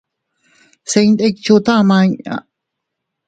Se 0.89 0.99
ntidchoʼo 1.07 1.57
tama 1.65 1.95
inña. 2.07 2.35